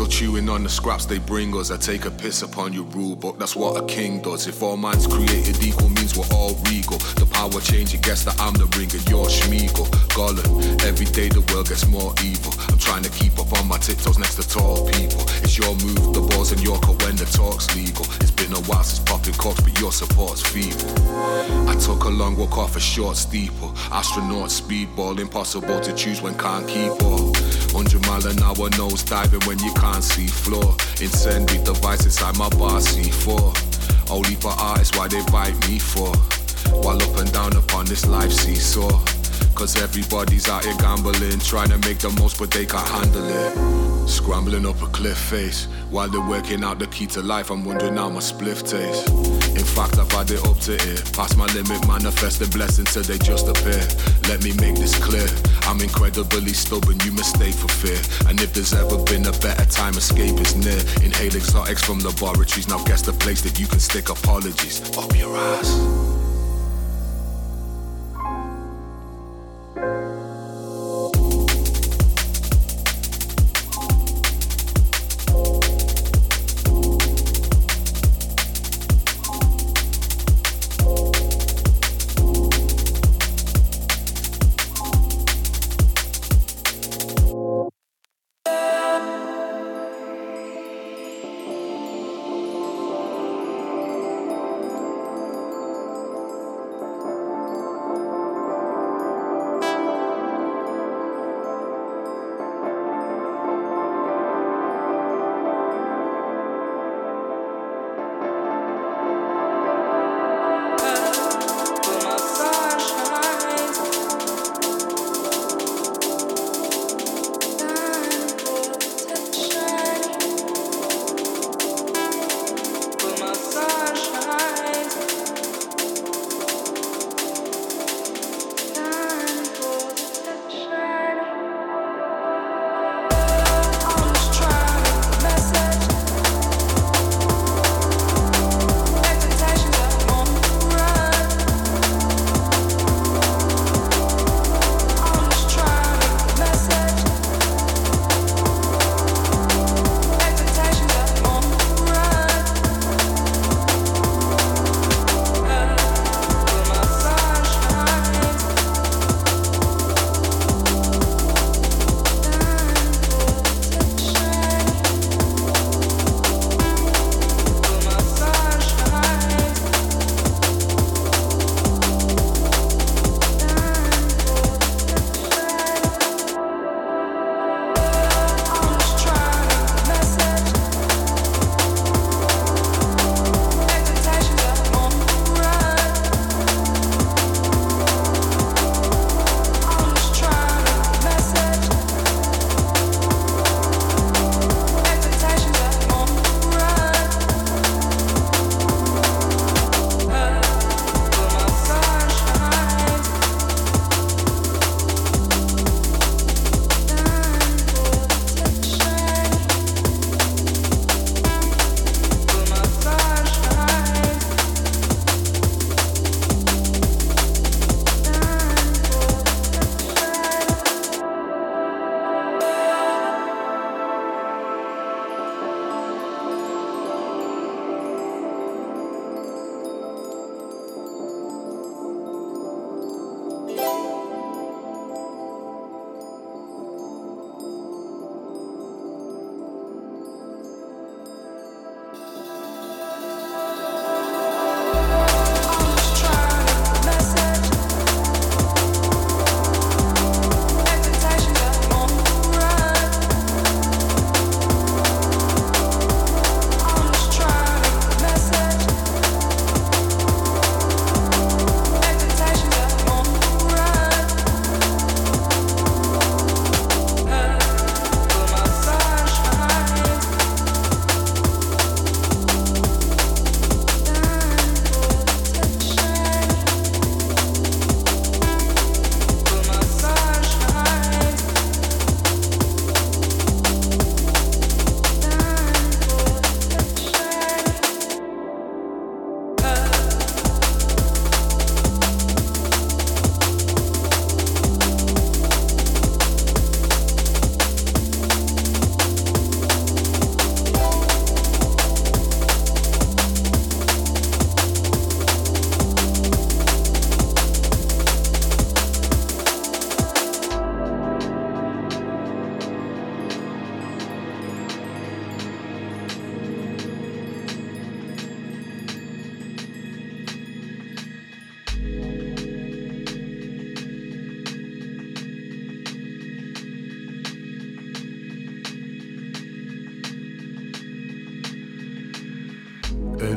Still 0.00 0.30
chewing 0.30 0.48
on 0.48 0.62
the 0.62 0.68
scraps 0.68 1.04
they 1.04 1.18
bring 1.18 1.54
us. 1.54 1.70
I 1.70 1.76
take 1.76 2.06
a 2.06 2.10
piss 2.10 2.40
upon 2.42 2.72
your 2.72 2.84
rule 2.84 3.16
book, 3.16 3.38
that's 3.38 3.54
what 3.54 3.76
a 3.76 3.84
king 3.86 4.22
does. 4.22 4.46
If 4.46 4.62
all 4.62 4.78
minds 4.78 5.06
created 5.06 5.62
equal 5.62 5.90
means 5.90 6.16
we're 6.16 6.32
all 6.32 6.54
regal. 6.70 6.96
The 7.20 7.28
power 7.30 7.60
changing, 7.60 8.00
guess 8.00 8.24
that 8.24 8.40
I'm 8.40 8.54
the 8.54 8.64
ringer, 8.78 9.02
you're 9.10 9.28
Schmiegel. 9.28 9.86
Gollum, 10.16 10.48
every 10.84 11.04
day 11.04 11.28
the 11.28 11.44
world 11.52 11.68
gets 11.68 11.86
more 11.86 12.14
evil. 12.24 12.52
I'm 12.70 12.78
trying 12.78 13.02
to 13.02 13.10
keep 13.10 13.38
up 13.38 13.52
on 13.58 13.68
my 13.68 13.76
tiptoes 13.76 14.18
next 14.18 14.36
to 14.36 14.48
tall 14.48 14.88
people. 14.88 15.20
It's 15.44 15.58
your 15.58 15.74
move, 15.84 16.14
the 16.14 16.24
ball's 16.32 16.52
in 16.52 16.60
your 16.60 16.78
court 16.80 17.02
when 17.02 17.16
the 17.16 17.26
talk's 17.26 17.68
legal. 17.76 18.06
It's 18.24 18.30
been 18.30 18.52
a 18.52 18.62
while 18.64 18.84
since 18.84 19.04
popping 19.04 19.34
corks, 19.34 19.60
but 19.60 19.78
your 19.78 19.92
support's 19.92 20.40
feeble. 20.40 20.88
I 21.68 21.76
took 21.76 22.04
a 22.04 22.08
long 22.08 22.36
walk 22.36 22.56
off 22.56 22.76
a 22.76 22.80
short 22.80 23.16
steeple. 23.18 23.74
Astronaut 23.92 24.48
speedball, 24.48 25.18
impossible 25.20 25.80
to 25.80 25.92
choose 25.92 26.22
when 26.22 26.34
can't 26.38 26.66
keep 26.66 26.92
up. 27.04 27.36
100 27.72 28.06
mile 28.06 28.26
an 28.26 28.42
hour 28.42 28.68
nose 28.78 29.02
diving 29.02 29.40
when 29.46 29.58
you 29.60 29.72
can't 29.74 30.02
see 30.02 30.26
floor. 30.26 30.74
Incendiary 31.00 31.62
device 31.64 32.04
inside 32.04 32.36
my 32.36 32.48
bar 32.50 32.80
C4. 32.80 34.10
Only 34.10 34.34
for 34.36 34.50
artists, 34.50 34.96
why 34.96 35.08
they 35.08 35.22
bite 35.30 35.56
me 35.68 35.78
for? 35.78 36.12
While 36.82 37.02
up 37.02 37.16
and 37.18 37.32
down 37.32 37.56
upon 37.56 37.86
this 37.86 38.06
life 38.06 38.32
seesaw. 38.32 39.19
Cause 39.60 39.76
everybody's 39.82 40.48
out 40.48 40.64
here 40.64 40.74
gambling, 40.78 41.38
trying 41.40 41.68
to 41.68 41.76
make 41.86 41.98
the 41.98 42.08
most, 42.18 42.38
but 42.38 42.50
they 42.50 42.64
can't 42.64 42.88
handle 42.88 43.28
it. 43.28 44.08
Scrambling 44.08 44.64
up 44.64 44.80
a 44.80 44.86
cliff 44.86 45.18
face. 45.18 45.66
While 45.90 46.08
they're 46.08 46.26
working 46.26 46.64
out 46.64 46.78
the 46.78 46.86
key 46.86 47.06
to 47.08 47.20
life, 47.20 47.50
I'm 47.50 47.62
wondering 47.62 47.98
how 47.98 48.08
my 48.08 48.20
spliff 48.20 48.66
taste. 48.66 49.10
In 49.52 49.62
fact, 49.62 49.98
I've 49.98 50.10
had 50.12 50.30
it 50.30 50.42
up 50.46 50.58
to 50.60 50.78
here. 50.80 50.96
Past 51.12 51.36
my 51.36 51.44
limit, 51.52 51.86
manifest 51.86 52.40
the 52.40 52.48
blessing 52.56 52.86
till 52.86 53.02
they 53.02 53.18
just 53.18 53.48
appear. 53.48 53.84
Let 54.32 54.42
me 54.42 54.56
make 54.64 54.76
this 54.76 54.96
clear. 54.96 55.28
I'm 55.68 55.78
incredibly 55.82 56.54
stubborn, 56.54 56.98
you 57.04 57.12
mistake 57.12 57.52
for 57.52 57.68
fear. 57.68 58.00
And 58.30 58.40
if 58.40 58.54
there's 58.54 58.72
ever 58.72 58.96
been 59.04 59.26
a 59.26 59.32
better 59.44 59.66
time, 59.66 59.92
escape 59.92 60.40
is 60.40 60.56
near. 60.56 60.80
Inhale 61.04 61.36
exotics 61.36 61.84
from 61.84 61.98
laboratories. 61.98 62.66
Now 62.66 62.82
guess 62.84 63.02
the 63.02 63.12
place 63.12 63.42
that 63.42 63.60
you 63.60 63.66
can 63.66 63.78
stick 63.78 64.08
apologies 64.08 64.80
up 64.96 65.14
your 65.14 65.36
ass. 65.36 66.09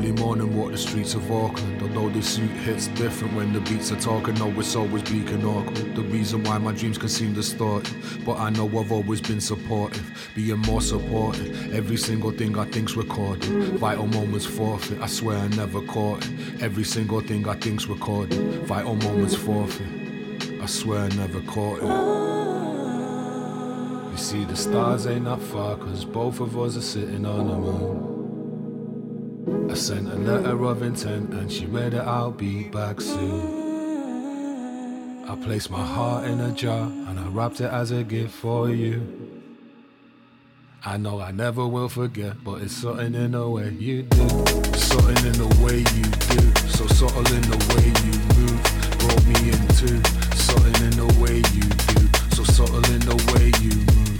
Early 0.04 0.20
morning, 0.20 0.54
walk 0.54 0.70
the 0.70 0.76
streets 0.76 1.14
of 1.14 1.32
Auckland. 1.32 1.80
Although 1.80 2.10
this 2.10 2.28
suit 2.28 2.50
hits 2.50 2.88
different 2.88 3.32
when 3.32 3.54
the 3.54 3.60
beats 3.60 3.90
are 3.90 3.98
talking, 3.98 4.34
no, 4.34 4.50
it's 4.60 4.76
always 4.76 5.02
bleak 5.02 5.30
and 5.30 5.42
awkward. 5.46 5.96
The 5.96 6.02
reason 6.02 6.44
why 6.44 6.58
my 6.58 6.72
dreams 6.72 6.98
can 6.98 7.08
seem 7.08 7.32
distorted. 7.32 7.90
But 8.22 8.36
I 8.36 8.50
know 8.50 8.66
I've 8.66 8.92
always 8.92 9.22
been 9.22 9.40
supportive, 9.40 10.30
being 10.34 10.58
more 10.58 10.82
supportive. 10.82 11.72
Every 11.74 11.96
single 11.96 12.32
thing 12.32 12.58
I 12.58 12.66
think's 12.66 12.96
recorded. 12.96 13.48
Vital 13.78 14.06
moments 14.06 14.44
forfeit, 14.44 15.00
I 15.00 15.06
swear 15.06 15.38
I 15.38 15.48
never 15.48 15.80
caught 15.80 16.22
it. 16.26 16.62
Every 16.62 16.84
single 16.84 17.22
thing 17.22 17.48
I 17.48 17.54
think's 17.54 17.86
recorded. 17.86 18.38
Vital 18.66 18.96
moments 18.96 19.34
forfeit, 19.34 19.88
I 20.60 20.66
swear 20.66 21.00
I 21.00 21.08
never 21.16 21.40
caught 21.40 21.78
it. 21.78 21.88
You 24.12 24.18
see, 24.18 24.44
the 24.44 24.54
stars 24.54 25.06
ain't 25.06 25.24
that 25.24 25.40
far, 25.40 25.78
cause 25.78 26.04
both 26.04 26.40
of 26.40 26.58
us 26.58 26.76
are 26.76 26.82
sitting 26.82 27.24
on 27.24 27.48
the 27.48 27.56
moon. 27.56 28.13
Sent 29.84 30.08
a 30.08 30.14
letter 30.14 30.64
of 30.64 30.80
intent 30.80 31.34
and 31.34 31.52
she 31.52 31.66
read 31.66 31.92
it, 31.92 32.00
I'll 32.00 32.30
be 32.30 32.70
back 32.70 33.02
soon. 33.02 33.42
I 35.28 35.36
placed 35.36 35.68
my 35.70 35.84
heart 35.84 36.24
in 36.24 36.40
a 36.40 36.52
jar 36.52 36.86
and 36.86 37.20
I 37.20 37.28
wrapped 37.28 37.60
it 37.60 37.70
as 37.70 37.90
a 37.90 38.02
gift 38.02 38.32
for 38.32 38.70
you. 38.70 39.42
I 40.86 40.96
know 40.96 41.20
I 41.20 41.32
never 41.32 41.66
will 41.66 41.90
forget, 41.90 42.42
but 42.42 42.62
it's 42.62 42.72
something 42.72 43.14
in 43.14 43.32
the 43.32 43.46
way 43.46 43.76
you 43.78 44.04
do. 44.04 44.26
Something 44.72 45.26
in 45.26 45.34
the 45.34 45.54
way 45.60 45.80
you 45.80 46.04
do. 46.32 46.40
So 46.70 46.86
subtle 46.86 47.30
in 47.34 47.42
the 47.42 47.58
way 47.74 47.84
you 48.06 48.14
move. 48.40 48.62
Brought 49.00 49.26
me 49.26 49.50
into 49.50 50.00
something 50.34 50.82
in 50.82 50.96
the 50.96 51.12
way 51.20 51.42
you 51.52 51.68
do. 51.92 52.08
So 52.34 52.42
subtle 52.44 52.86
in 52.90 53.00
the 53.00 53.16
way 53.34 53.52
you 53.60 53.76
move. 53.92 54.13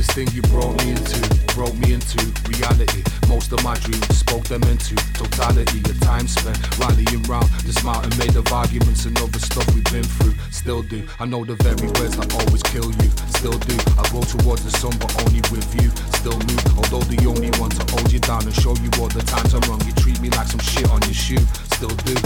This 0.00 0.16
thing 0.16 0.28
you 0.32 0.40
brought 0.48 0.72
me 0.82 0.92
into, 0.92 1.20
brought 1.52 1.76
me 1.76 1.92
into 1.92 2.24
reality. 2.48 3.04
Most 3.28 3.52
of 3.52 3.62
my 3.62 3.74
dreams 3.80 4.16
spoke 4.16 4.44
them 4.44 4.62
into 4.62 4.96
totality. 5.12 5.80
The 5.80 5.92
time 6.00 6.26
spent 6.26 6.56
rallying 6.80 7.22
round 7.24 7.50
this 7.68 7.84
mountain 7.84 8.16
made 8.16 8.34
of 8.34 8.50
arguments 8.50 9.04
and 9.04 9.14
other 9.20 9.38
stuff 9.38 9.68
we've 9.74 9.84
been 9.92 10.02
through. 10.02 10.32
Still 10.50 10.80
do. 10.80 11.06
I 11.18 11.26
know 11.26 11.44
the 11.44 11.56
very 11.56 11.86
words 12.00 12.16
that 12.16 12.32
always 12.32 12.62
kill 12.62 12.88
you. 12.88 13.10
Still 13.36 13.58
do. 13.68 13.76
I 14.00 14.08
go 14.08 14.24
towards 14.24 14.64
the 14.64 14.70
sun, 14.70 14.96
but 14.96 15.12
only 15.20 15.44
with 15.52 15.68
you. 15.76 15.92
Still 16.16 16.40
move. 16.48 16.64
Although 16.80 17.04
the 17.04 17.20
only 17.28 17.52
one 17.60 17.68
to 17.68 17.84
hold 17.92 18.10
you 18.10 18.20
down 18.20 18.44
and 18.44 18.54
show 18.56 18.72
you 18.80 18.88
all 18.96 19.12
the 19.12 19.20
times 19.20 19.52
I'm 19.52 19.60
wrong. 19.68 19.84
You 19.84 19.92
treat 20.00 20.18
me 20.22 20.30
like 20.30 20.48
some 20.48 20.64
shit 20.64 20.88
on 20.88 21.02
your 21.02 21.12
shoe. 21.12 21.44
Still 21.76 21.92
do. 22.08 22.16